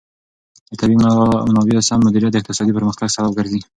د 0.71 0.73
طبیعي 0.81 0.99
منابعو 1.49 1.87
سم 1.89 1.99
مدیریت 2.07 2.31
د 2.33 2.37
اقتصادي 2.39 2.71
پرمختګ 2.77 3.07
سبب 3.15 3.31
ګرځي. 3.39 3.61